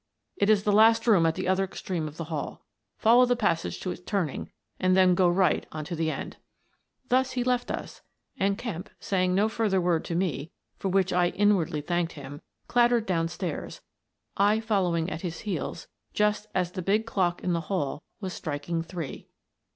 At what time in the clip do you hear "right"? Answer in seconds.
5.29-5.63